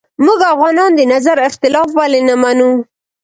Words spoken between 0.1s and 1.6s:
موږ افغانان د نظر